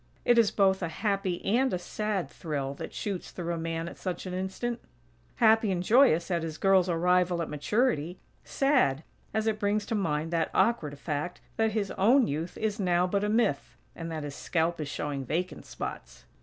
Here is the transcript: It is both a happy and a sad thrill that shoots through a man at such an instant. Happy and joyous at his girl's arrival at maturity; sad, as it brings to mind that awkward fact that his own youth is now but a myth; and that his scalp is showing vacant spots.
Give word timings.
It 0.25 0.39
is 0.39 0.49
both 0.49 0.81
a 0.81 0.87
happy 0.87 1.45
and 1.45 1.71
a 1.71 1.77
sad 1.77 2.27
thrill 2.27 2.73
that 2.73 2.91
shoots 2.91 3.29
through 3.29 3.53
a 3.53 3.57
man 3.59 3.87
at 3.87 3.97
such 3.99 4.25
an 4.25 4.33
instant. 4.33 4.79
Happy 5.35 5.71
and 5.71 5.83
joyous 5.83 6.31
at 6.31 6.41
his 6.41 6.57
girl's 6.57 6.89
arrival 6.89 7.39
at 7.39 7.51
maturity; 7.51 8.17
sad, 8.43 9.03
as 9.31 9.45
it 9.45 9.59
brings 9.59 9.85
to 9.85 9.93
mind 9.93 10.31
that 10.31 10.49
awkward 10.55 10.97
fact 10.97 11.39
that 11.57 11.73
his 11.73 11.91
own 11.99 12.25
youth 12.25 12.57
is 12.57 12.79
now 12.79 13.05
but 13.05 13.23
a 13.23 13.29
myth; 13.29 13.77
and 13.95 14.11
that 14.11 14.23
his 14.23 14.33
scalp 14.33 14.81
is 14.81 14.87
showing 14.89 15.23
vacant 15.23 15.67
spots. 15.67 16.25